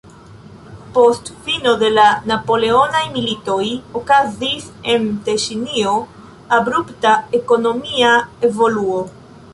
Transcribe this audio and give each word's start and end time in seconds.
Post 0.93 1.27
fino 1.49 1.73
de 1.81 1.91
la 1.97 2.05
napoleonaj 2.31 3.03
militoj 3.17 3.67
okazis 4.01 4.67
en 4.95 5.07
Teŝinio 5.29 5.95
abrupta 6.59 7.13
ekonomia 7.43 8.17
evoluo. 8.51 9.03